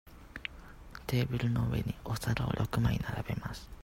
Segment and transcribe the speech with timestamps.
[1.05, 3.69] テーブルの上にお皿を六枚並べます。